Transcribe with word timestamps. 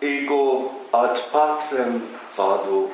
ego 0.00 0.70
ad 0.92 1.16
patrem 1.32 2.00
vado. 2.36 2.90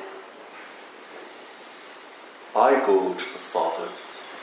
I 2.55 2.75
go 2.85 3.13
to 3.13 3.25
the 3.33 3.43
Father 3.53 3.89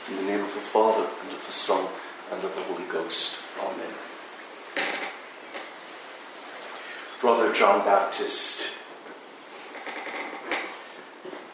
in 0.09 0.17
the 0.17 0.31
name 0.31 0.41
of 0.41 0.53
the 0.53 0.59
Father 0.59 1.05
and 1.21 1.31
of 1.31 1.45
the 1.45 1.51
Son 1.51 1.85
and 2.31 2.43
of 2.43 2.55
the 2.55 2.61
Holy 2.61 2.85
Ghost. 2.85 3.39
Amen. 3.59 3.93
Brother 7.19 7.53
John 7.53 7.85
Baptist, 7.85 8.67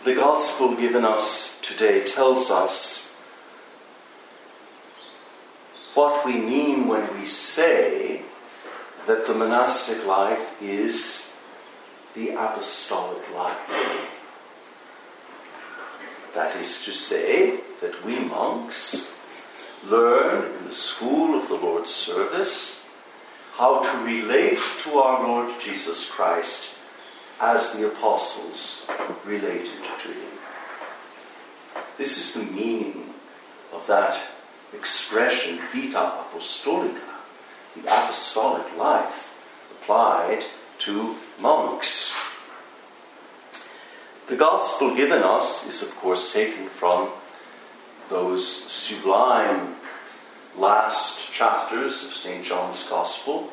the 0.03 0.15
gospel 0.15 0.75
given 0.75 1.05
us 1.05 1.59
today 1.61 2.03
tells 2.03 2.49
us 2.49 3.15
what 5.93 6.25
we 6.25 6.33
mean 6.33 6.87
when 6.87 7.13
we 7.17 7.25
say 7.25 8.18
that 9.09 9.25
the 9.25 9.33
monastic 9.33 10.05
life 10.05 10.61
is 10.61 11.35
the 12.13 12.29
apostolic 12.29 13.23
life. 13.33 13.57
That 16.35 16.55
is 16.55 16.85
to 16.85 16.93
say, 16.93 17.61
that 17.81 18.05
we 18.05 18.19
monks 18.19 19.19
learn 19.83 20.57
in 20.59 20.65
the 20.65 20.71
school 20.71 21.33
of 21.33 21.47
the 21.47 21.55
Lord's 21.55 21.89
service 21.89 22.87
how 23.53 23.81
to 23.81 24.05
relate 24.05 24.59
to 24.83 24.99
our 24.99 25.27
Lord 25.27 25.59
Jesus 25.59 26.07
Christ 26.07 26.77
as 27.41 27.73
the 27.73 27.87
apostles 27.87 28.85
related 29.25 29.81
to 29.97 30.09
him. 30.09 30.37
This 31.97 32.19
is 32.19 32.35
the 32.35 32.51
meaning 32.53 33.11
of 33.73 33.87
that 33.87 34.21
expression, 34.71 35.57
vita 35.73 35.97
apostolica, 35.97 37.08
the 37.75 37.81
apostolic 37.81 38.77
life 38.77 39.35
applied 39.71 40.45
to 40.79 41.15
monks. 41.39 42.15
The 44.27 44.35
gospel 44.35 44.95
given 44.95 45.23
us 45.23 45.67
is, 45.67 45.81
of 45.81 45.95
course, 45.95 46.31
taken 46.31 46.67
from 46.67 47.09
those 48.09 48.47
sublime 48.47 49.75
last 50.55 51.33
chapters 51.33 52.03
of 52.03 52.13
St. 52.13 52.45
John's 52.45 52.87
Gospel. 52.87 53.51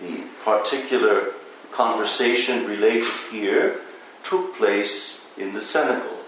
The 0.00 0.24
particular 0.44 1.32
conversation 1.72 2.66
related 2.66 3.08
here 3.30 3.80
took 4.22 4.54
place 4.56 5.30
in 5.38 5.54
the 5.54 5.62
cenacle, 5.62 6.18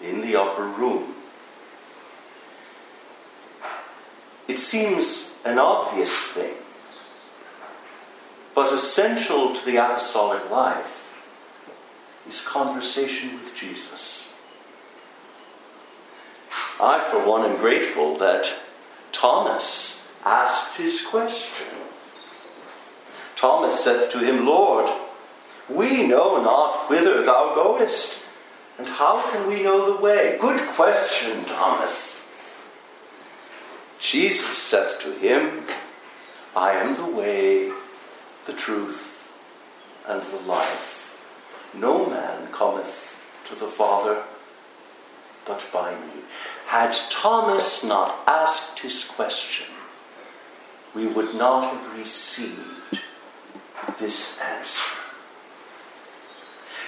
in 0.00 0.20
the 0.20 0.36
upper 0.36 0.64
room. 0.64 1.15
It 4.48 4.58
seems 4.58 5.38
an 5.44 5.58
obvious 5.58 6.28
thing, 6.28 6.54
but 8.54 8.72
essential 8.72 9.54
to 9.54 9.66
the 9.66 9.76
apostolic 9.76 10.50
life 10.50 11.14
is 12.28 12.40
conversation 12.40 13.34
with 13.34 13.54
Jesus. 13.56 14.36
I, 16.80 17.00
for 17.00 17.26
one, 17.26 17.48
am 17.48 17.56
grateful 17.56 18.16
that 18.18 18.52
Thomas 19.12 20.08
asked 20.24 20.76
his 20.76 21.04
question. 21.04 21.66
Thomas 23.34 23.82
saith 23.82 24.10
to 24.10 24.18
him, 24.18 24.46
Lord, 24.46 24.88
we 25.68 26.06
know 26.06 26.42
not 26.42 26.88
whither 26.88 27.22
thou 27.22 27.54
goest, 27.54 28.22
and 28.78 28.88
how 28.88 29.22
can 29.30 29.46
we 29.46 29.62
know 29.62 29.94
the 29.94 30.02
way? 30.02 30.36
Good 30.40 30.60
question, 30.70 31.44
Thomas. 31.44 32.15
Jesus 34.06 34.56
saith 34.56 35.00
to 35.00 35.10
him, 35.18 35.64
I 36.54 36.70
am 36.74 36.94
the 36.94 37.10
way, 37.10 37.72
the 38.44 38.52
truth, 38.52 39.32
and 40.06 40.22
the 40.22 40.38
life. 40.48 41.12
No 41.74 42.06
man 42.06 42.52
cometh 42.52 43.20
to 43.46 43.56
the 43.56 43.66
Father 43.66 44.22
but 45.44 45.66
by 45.72 45.90
me. 45.90 46.22
Had 46.66 46.92
Thomas 47.10 47.82
not 47.82 48.14
asked 48.28 48.78
his 48.78 49.02
question, 49.02 49.66
we 50.94 51.08
would 51.08 51.34
not 51.34 51.74
have 51.74 51.98
received 51.98 53.00
this 53.98 54.40
answer. 54.40 54.92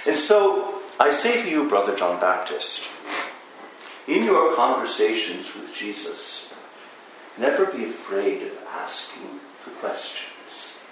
And 0.07 0.17
so 0.17 0.81
I 0.97 1.11
say 1.11 1.41
to 1.41 1.49
you, 1.49 1.67
Brother 1.67 1.97
John 1.97 2.17
Baptist, 2.21 2.89
in 4.07 4.23
your 4.23 4.55
conversations 4.55 5.53
with 5.53 5.75
Jesus, 5.75 6.55
never 7.39 7.65
be 7.65 7.85
afraid 7.85 8.43
of 8.43 8.57
asking 8.73 9.39
the 9.63 9.71
questions. 9.71 10.85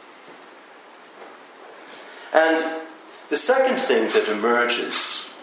And 2.34 2.82
the 3.30 3.38
second 3.38 3.80
thing 3.80 4.12
that 4.14 4.30
emerges 4.30 5.34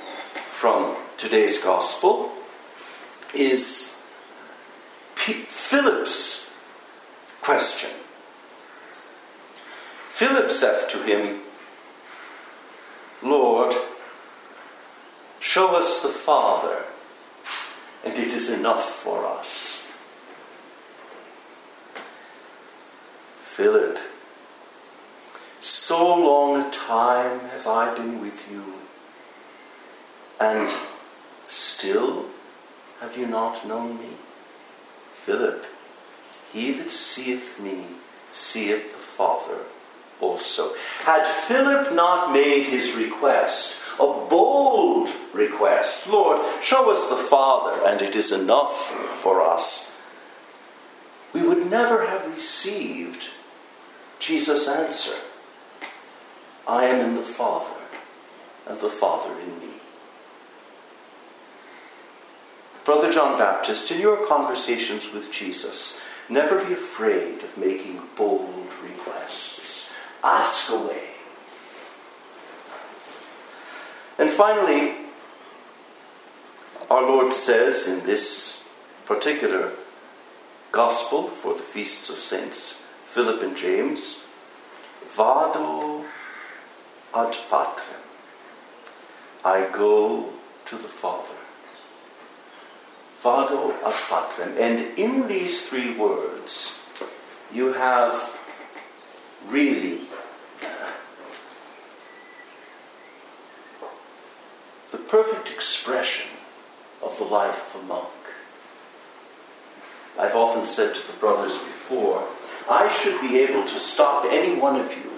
from 0.51 0.97
today's 1.19 1.63
gospel 1.63 2.33
is 3.35 4.01
P- 5.17 5.33
Philip's 5.33 6.55
question. 7.43 7.91
Philip 10.09 10.51
saith 10.51 10.89
to 10.91 11.03
him, 11.03 11.41
Lord, 13.23 13.75
show 15.41 15.75
us 15.75 16.01
the 16.03 16.09
Father, 16.09 16.85
and 18.05 18.17
it 18.17 18.33
is 18.33 18.49
enough 18.49 18.85
for 18.85 19.27
us. 19.27 19.84
Philip, 23.55 24.01
so 25.61 26.17
long 26.17 26.61
a 26.61 26.71
time 26.73 27.39
have 27.39 27.69
I 27.69 27.95
been 27.95 28.21
with 28.21 28.51
you, 28.51 28.65
and 30.41 30.75
still 31.47 32.25
have 32.99 33.17
you 33.17 33.29
not 33.29 33.65
known 33.65 33.99
me? 33.99 34.09
Philip, 35.13 35.67
he 36.53 36.73
that 36.73 36.91
seeth 36.91 37.61
me 37.61 37.85
seeth 38.33 38.91
the 38.91 38.99
Father 38.99 39.59
also. 40.21 40.73
Had 41.05 41.25
Philip 41.25 41.95
not 41.95 42.33
made 42.33 42.67
his 42.67 42.97
request, 42.97 43.79
a 44.01 44.27
bold 44.29 45.11
request, 45.33 46.09
Lord, 46.09 46.41
show 46.61 46.91
us 46.91 47.09
the 47.09 47.15
Father, 47.15 47.87
and 47.87 48.03
it 48.03 48.17
is 48.17 48.33
enough 48.33 48.91
for 49.15 49.41
us, 49.41 49.97
we 51.33 51.43
would 51.43 51.71
never 51.71 52.07
have 52.07 52.35
received 52.35 53.29
Jesus' 54.25 54.67
answer 54.67 55.17
I 56.67 56.87
am 56.87 57.01
in 57.05 57.15
the 57.15 57.21
Father, 57.21 57.75
and 58.67 58.79
the 58.79 58.89
Father 58.89 59.39
in 59.39 59.61
me. 59.61 59.75
Brother 62.87 63.13
John 63.13 63.37
Baptist, 63.37 63.91
in 63.91 64.01
your 64.01 64.27
conversations 64.27 65.13
with 65.13 65.31
Jesus, 65.31 66.01
never 66.31 66.65
be 66.65 66.73
afraid 66.73 67.43
of 67.43 67.59
making 67.59 68.01
bold 68.17 68.73
requests. 68.83 69.93
Ask 70.23 70.73
away. 70.73 71.09
And 74.19 74.33
finally, 74.33 74.95
our 76.89 77.03
Lord 77.03 77.35
says 77.35 77.87
in 77.87 78.07
this 78.07 78.73
particular 79.05 79.73
gospel 80.73 81.25
for 81.25 81.53
the 81.53 81.63
feasts 81.63 82.09
of 82.09 82.19
Saints 82.19 82.84
Philip 83.15 83.45
and 83.45 83.57
James, 83.57 84.27
Vado 85.11 86.05
ad 87.15 87.39
patrem. 87.49 88.01
I 89.45 89.69
go 89.73 90.31
to 90.67 90.75
the 90.75 90.89
Father. 90.89 91.39
Vado 93.19 93.71
ad 93.87 93.95
patrem. 94.11 94.59
And 94.59 94.99
in 94.99 95.29
these 95.29 95.69
three 95.69 95.97
words, 95.97 96.83
you 97.53 97.75
have 97.75 98.37
really 99.47 100.01
uh, 100.61 100.91
the 104.91 104.99
perfect 104.99 105.53
expression 105.53 106.31
of 107.01 107.17
the 107.19 107.25
life 107.25 107.77
of 107.77 107.81
a 107.81 107.87
monk. 107.87 108.09
I've 110.19 110.35
often 110.35 110.67
said 110.67 110.97
to 110.97 111.07
the 111.07 111.19
brothers 111.19 111.57
before, 111.59 112.27
I 112.69 112.91
should 112.91 113.21
be 113.21 113.39
able 113.39 113.65
to 113.67 113.79
stop 113.79 114.25
any 114.25 114.59
one 114.59 114.81
of 114.81 114.93
you 114.95 115.13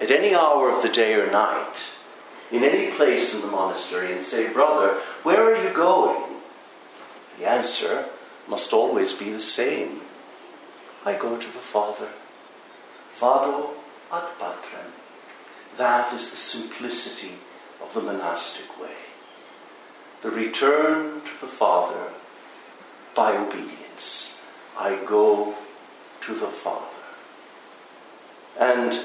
at 0.00 0.10
any 0.10 0.34
hour 0.34 0.70
of 0.70 0.82
the 0.82 0.88
day 0.88 1.14
or 1.14 1.30
night, 1.30 1.86
in 2.50 2.62
any 2.62 2.90
place 2.90 3.34
in 3.34 3.40
the 3.40 3.46
monastery, 3.46 4.12
and 4.12 4.22
say, 4.22 4.52
Brother, 4.52 4.94
where 5.22 5.42
are 5.42 5.64
you 5.64 5.72
going? 5.74 6.40
The 7.38 7.48
answer 7.48 8.06
must 8.48 8.72
always 8.72 9.12
be 9.12 9.30
the 9.30 9.40
same 9.40 10.02
I 11.06 11.14
go 11.14 11.36
to 11.38 11.46
the 11.46 11.58
Father. 11.58 12.08
Vado 13.14 13.70
ad 14.12 14.38
patrem. 14.38 14.92
That 15.76 16.12
is 16.12 16.30
the 16.30 16.36
simplicity 16.36 17.32
of 17.82 17.92
the 17.94 18.00
monastic 18.00 18.80
way. 18.80 18.96
The 20.22 20.30
return 20.30 21.20
to 21.20 21.40
the 21.40 21.46
Father 21.46 22.12
by 23.14 23.36
obedience. 23.36 24.40
I 24.78 24.98
go 25.06 25.54
to 26.26 26.34
the 26.34 26.46
Father. 26.46 26.86
And 28.58 28.98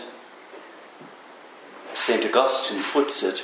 St. 1.93 2.25
Augustine 2.25 2.81
puts 2.81 3.23
it, 3.23 3.43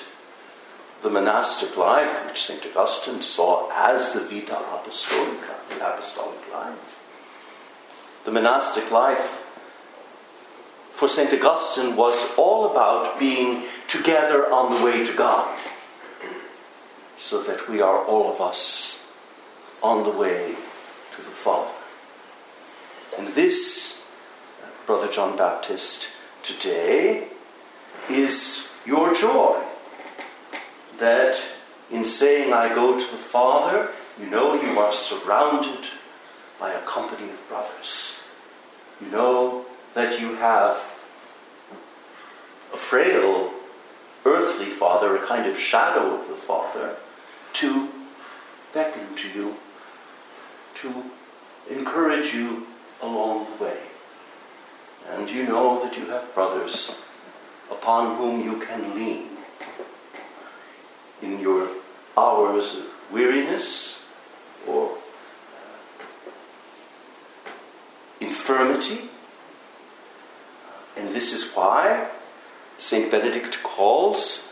the 1.01 1.09
monastic 1.09 1.75
life, 1.75 2.25
which 2.25 2.41
St. 2.41 2.65
Augustine 2.65 3.21
saw 3.21 3.69
as 3.73 4.13
the 4.13 4.21
vita 4.21 4.53
apostolica, 4.53 5.55
the 5.69 5.75
apostolic 5.87 6.51
life. 6.53 7.01
The 8.23 8.31
monastic 8.31 8.89
life 8.91 9.43
for 10.91 11.09
St. 11.09 11.33
Augustine 11.33 11.97
was 11.97 12.33
all 12.37 12.71
about 12.71 13.19
being 13.19 13.63
together 13.87 14.49
on 14.49 14.73
the 14.73 14.85
way 14.85 15.03
to 15.03 15.13
God, 15.17 15.59
so 17.17 17.43
that 17.43 17.69
we 17.69 17.81
are 17.81 18.05
all 18.05 18.31
of 18.31 18.39
us 18.39 19.11
on 19.83 20.03
the 20.03 20.11
way 20.11 20.55
to 21.11 21.17
the 21.17 21.35
Father. 21.43 21.74
This, 23.35 24.01
Brother 24.85 25.09
John 25.09 25.35
Baptist, 25.35 26.07
today 26.41 27.27
is 28.09 28.73
your 28.85 29.13
joy. 29.13 29.61
That 30.99 31.43
in 31.91 32.05
saying, 32.05 32.53
I 32.53 32.73
go 32.73 32.97
to 32.97 33.11
the 33.11 33.17
Father, 33.17 33.89
you 34.17 34.27
know 34.27 34.53
you 34.53 34.79
are 34.79 34.93
surrounded 34.93 35.89
by 36.61 36.71
a 36.71 36.79
company 36.83 37.29
of 37.29 37.45
brothers. 37.49 38.21
You 39.01 39.07
know 39.07 39.65
that 39.95 40.21
you 40.21 40.35
have 40.35 40.77
a 42.73 42.77
frail 42.77 43.51
earthly 44.23 44.67
father, 44.67 45.13
a 45.13 45.27
kind 45.27 45.45
of 45.45 45.59
shadow 45.59 46.15
of 46.15 46.29
the 46.29 46.35
Father, 46.35 46.95
to 47.55 47.89
beckon 48.73 49.13
to 49.17 49.27
you, 49.27 49.57
to 50.75 51.03
encourage 51.69 52.33
you 52.33 52.67
along 53.01 53.45
the 53.45 53.63
way. 53.63 53.77
And 55.09 55.29
you 55.29 55.43
know 55.43 55.83
that 55.83 55.97
you 55.97 56.07
have 56.07 56.33
brothers 56.33 57.03
upon 57.71 58.17
whom 58.17 58.41
you 58.41 58.59
can 58.59 58.95
lean 58.95 59.29
in 61.21 61.39
your 61.39 61.69
hours 62.17 62.77
of 62.79 63.11
weariness 63.11 64.05
or 64.67 64.91
uh, 64.91 64.97
infirmity. 68.19 69.09
And 70.97 71.09
this 71.09 71.33
is 71.33 71.53
why 71.53 72.09
St. 72.77 73.11
Benedict 73.11 73.61
calls 73.63 74.51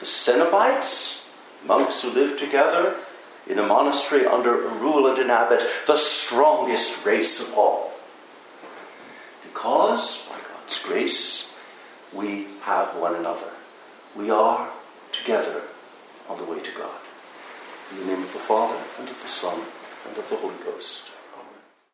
the 0.00 0.06
Cenobites, 0.06 1.28
monks 1.64 2.02
who 2.02 2.10
live 2.10 2.38
together 2.38 2.96
in 3.46 3.58
a 3.58 3.66
monastery 3.66 4.26
under 4.26 4.66
a 4.66 4.74
rule 4.74 5.06
and 5.06 5.18
an 5.18 5.30
abbot, 5.30 5.62
the 5.86 5.96
strongest 5.96 7.06
race 7.06 7.48
of 7.48 7.56
all. 7.56 7.92
Because, 9.42 10.26
by 10.28 10.36
God's 10.52 10.78
grace, 10.82 11.58
we 12.12 12.46
have 12.62 12.96
one 12.96 13.14
another. 13.14 13.50
We 14.16 14.30
are 14.30 14.68
together 15.12 15.62
on 16.28 16.38
the 16.38 16.44
way 16.44 16.60
to 16.60 16.70
God. 16.72 17.00
In 17.92 18.00
the 18.00 18.06
name 18.06 18.22
of 18.22 18.32
the 18.32 18.38
Father, 18.38 18.76
and 18.98 19.08
of 19.08 19.20
the 19.20 19.28
Son, 19.28 19.60
and 20.08 20.18
of 20.18 20.28
the 20.28 20.36
Holy 20.36 20.56
Ghost. 20.64 21.10